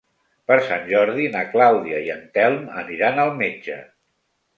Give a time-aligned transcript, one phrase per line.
[0.51, 3.77] Per Sant Jordi na Clàudia i en Telm aniran al metge.